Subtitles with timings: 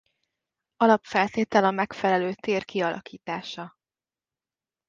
[0.77, 3.77] Alapfeltétel a megfelelő tér kialakítása.